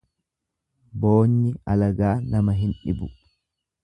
[1.03, 3.11] Boonyi alagaa nama hin dhibu.